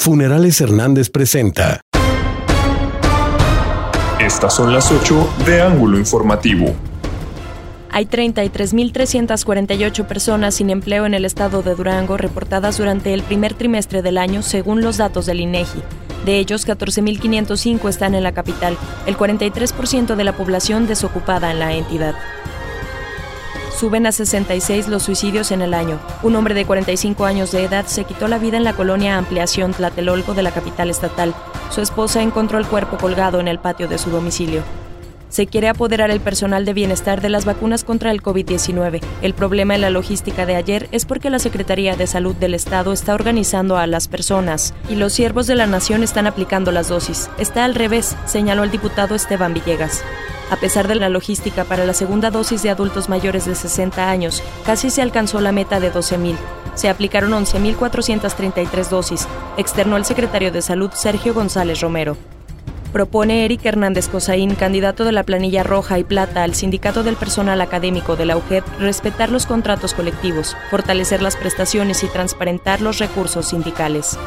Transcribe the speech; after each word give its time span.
Funerales 0.00 0.60
Hernández 0.60 1.10
presenta. 1.10 1.80
Estas 4.20 4.54
son 4.54 4.72
las 4.72 4.92
8 4.92 5.28
de 5.44 5.60
Ángulo 5.60 5.98
Informativo. 5.98 6.72
Hay 7.90 8.06
33.348 8.06 10.06
personas 10.06 10.54
sin 10.54 10.70
empleo 10.70 11.04
en 11.04 11.14
el 11.14 11.24
estado 11.24 11.62
de 11.62 11.74
Durango 11.74 12.16
reportadas 12.16 12.78
durante 12.78 13.12
el 13.12 13.24
primer 13.24 13.54
trimestre 13.54 14.00
del 14.00 14.18
año, 14.18 14.42
según 14.42 14.82
los 14.82 14.98
datos 14.98 15.26
del 15.26 15.40
INEGI. 15.40 15.82
De 16.24 16.38
ellos, 16.38 16.64
14.505 16.64 17.88
están 17.88 18.14
en 18.14 18.22
la 18.22 18.30
capital, 18.30 18.78
el 19.06 19.16
43% 19.16 20.14
de 20.14 20.24
la 20.24 20.36
población 20.36 20.86
desocupada 20.86 21.50
en 21.50 21.58
la 21.58 21.74
entidad. 21.74 22.14
Suben 23.78 24.08
a 24.08 24.12
66 24.12 24.88
los 24.88 25.04
suicidios 25.04 25.52
en 25.52 25.62
el 25.62 25.72
año. 25.72 26.00
Un 26.24 26.34
hombre 26.34 26.52
de 26.52 26.66
45 26.66 27.24
años 27.24 27.52
de 27.52 27.62
edad 27.62 27.86
se 27.86 28.02
quitó 28.02 28.26
la 28.26 28.40
vida 28.40 28.56
en 28.56 28.64
la 28.64 28.72
colonia 28.72 29.16
Ampliación 29.16 29.72
Tlatelolco 29.72 30.34
de 30.34 30.42
la 30.42 30.50
capital 30.50 30.90
estatal. 30.90 31.32
Su 31.70 31.80
esposa 31.80 32.20
encontró 32.20 32.58
el 32.58 32.66
cuerpo 32.66 32.98
colgado 32.98 33.38
en 33.38 33.46
el 33.46 33.60
patio 33.60 33.86
de 33.86 33.98
su 33.98 34.10
domicilio. 34.10 34.64
Se 35.28 35.46
quiere 35.46 35.68
apoderar 35.68 36.10
el 36.10 36.20
personal 36.20 36.64
de 36.64 36.72
bienestar 36.72 37.20
de 37.20 37.28
las 37.28 37.44
vacunas 37.44 37.84
contra 37.84 38.10
el 38.10 38.22
COVID-19. 38.22 39.00
El 39.22 39.34
problema 39.34 39.74
en 39.74 39.82
la 39.82 39.90
logística 39.90 40.46
de 40.46 40.56
ayer 40.56 40.88
es 40.90 41.04
porque 41.04 41.30
la 41.30 41.38
Secretaría 41.38 41.96
de 41.96 42.06
Salud 42.06 42.34
del 42.34 42.54
Estado 42.54 42.92
está 42.92 43.14
organizando 43.14 43.76
a 43.76 43.86
las 43.86 44.08
personas 44.08 44.74
y 44.88 44.94
los 44.94 45.12
siervos 45.12 45.46
de 45.46 45.54
la 45.54 45.66
nación 45.66 46.02
están 46.02 46.26
aplicando 46.26 46.72
las 46.72 46.88
dosis. 46.88 47.30
Está 47.38 47.64
al 47.64 47.74
revés, 47.74 48.16
señaló 48.26 48.64
el 48.64 48.70
diputado 48.70 49.14
Esteban 49.14 49.52
Villegas. 49.52 50.02
A 50.50 50.56
pesar 50.56 50.88
de 50.88 50.94
la 50.94 51.10
logística 51.10 51.64
para 51.64 51.84
la 51.84 51.92
segunda 51.92 52.30
dosis 52.30 52.62
de 52.62 52.70
adultos 52.70 53.10
mayores 53.10 53.44
de 53.44 53.54
60 53.54 54.10
años, 54.10 54.42
casi 54.64 54.88
se 54.88 55.02
alcanzó 55.02 55.40
la 55.40 55.52
meta 55.52 55.78
de 55.78 55.92
12.000. 55.92 56.36
Se 56.74 56.88
aplicaron 56.88 57.32
11.433 57.32 58.88
dosis, 58.88 59.28
externó 59.58 59.98
el 59.98 60.06
secretario 60.06 60.50
de 60.50 60.62
Salud 60.62 60.90
Sergio 60.94 61.34
González 61.34 61.80
Romero. 61.80 62.16
Propone 62.92 63.44
Eric 63.44 63.64
Hernández 63.64 64.08
Cosaín, 64.08 64.54
candidato 64.54 65.04
de 65.04 65.12
la 65.12 65.22
planilla 65.22 65.62
roja 65.62 65.98
y 65.98 66.04
plata 66.04 66.42
al 66.42 66.54
Sindicato 66.54 67.02
del 67.02 67.16
Personal 67.16 67.60
Académico 67.60 68.16
de 68.16 68.24
la 68.24 68.36
UGEP, 68.36 68.64
respetar 68.80 69.30
los 69.30 69.46
contratos 69.46 69.94
colectivos, 69.94 70.56
fortalecer 70.70 71.20
las 71.20 71.36
prestaciones 71.36 72.02
y 72.02 72.08
transparentar 72.08 72.80
los 72.80 72.98
recursos 72.98 73.48
sindicales 73.48 74.18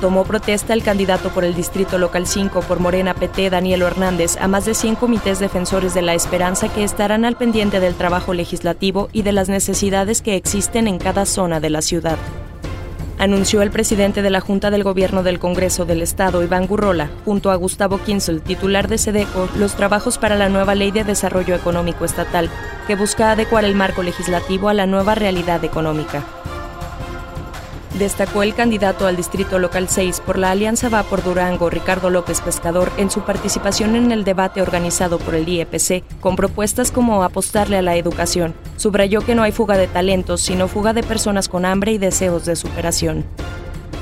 tomó 0.00 0.24
protesta 0.24 0.72
el 0.72 0.82
candidato 0.82 1.28
por 1.28 1.44
el 1.44 1.54
Distrito 1.54 1.98
Local 1.98 2.26
5 2.26 2.60
por 2.62 2.80
Morena 2.80 3.14
PT, 3.14 3.50
Daniel 3.50 3.82
Hernández, 3.82 4.38
a 4.40 4.48
más 4.48 4.64
de 4.64 4.74
100 4.74 4.96
comités 4.96 5.38
defensores 5.38 5.94
de 5.94 6.02
la 6.02 6.14
esperanza 6.14 6.68
que 6.68 6.84
estarán 6.84 7.24
al 7.24 7.36
pendiente 7.36 7.80
del 7.80 7.94
trabajo 7.94 8.32
legislativo 8.32 9.10
y 9.12 9.22
de 9.22 9.32
las 9.32 9.48
necesidades 9.48 10.22
que 10.22 10.36
existen 10.36 10.88
en 10.88 10.98
cada 10.98 11.26
zona 11.26 11.60
de 11.60 11.70
la 11.70 11.82
ciudad. 11.82 12.16
Anunció 13.20 13.60
el 13.60 13.70
presidente 13.70 14.22
de 14.22 14.30
la 14.30 14.40
Junta 14.40 14.70
del 14.70 14.82
Gobierno 14.82 15.22
del 15.22 15.38
Congreso 15.38 15.84
del 15.84 16.00
Estado, 16.00 16.42
Iván 16.42 16.66
Gurrola, 16.66 17.10
junto 17.26 17.50
a 17.50 17.54
Gustavo 17.54 17.98
Kinsel, 17.98 18.40
titular 18.40 18.88
de 18.88 18.96
SEDECO, 18.96 19.46
los 19.58 19.74
trabajos 19.74 20.16
para 20.16 20.36
la 20.36 20.48
nueva 20.48 20.74
Ley 20.74 20.90
de 20.90 21.04
Desarrollo 21.04 21.54
Económico 21.54 22.06
Estatal, 22.06 22.48
que 22.86 22.96
busca 22.96 23.30
adecuar 23.30 23.66
el 23.66 23.74
marco 23.74 24.02
legislativo 24.02 24.70
a 24.70 24.74
la 24.74 24.86
nueva 24.86 25.14
realidad 25.14 25.62
económica 25.66 26.24
destacó 27.98 28.42
el 28.42 28.54
candidato 28.54 29.06
al 29.06 29.16
Distrito 29.16 29.58
Local 29.58 29.88
6 29.88 30.22
por 30.24 30.38
la 30.38 30.50
Alianza 30.50 30.88
Va 30.88 31.02
por 31.02 31.22
Durango, 31.22 31.70
Ricardo 31.70 32.10
López 32.10 32.40
Pescador, 32.40 32.90
en 32.96 33.10
su 33.10 33.20
participación 33.22 33.96
en 33.96 34.12
el 34.12 34.24
debate 34.24 34.62
organizado 34.62 35.18
por 35.18 35.34
el 35.34 35.48
IEPC, 35.48 36.04
con 36.20 36.36
propuestas 36.36 36.90
como 36.90 37.22
apostarle 37.22 37.76
a 37.76 37.82
la 37.82 37.96
educación. 37.96 38.54
Subrayó 38.76 39.22
que 39.22 39.34
no 39.34 39.42
hay 39.42 39.52
fuga 39.52 39.76
de 39.76 39.86
talentos, 39.86 40.40
sino 40.40 40.68
fuga 40.68 40.92
de 40.92 41.02
personas 41.02 41.48
con 41.48 41.64
hambre 41.64 41.92
y 41.92 41.98
deseos 41.98 42.44
de 42.44 42.56
superación. 42.56 43.24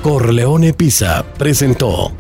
Corleone 0.03 0.73
Pisa 0.73 1.25
presentó 1.37 2.13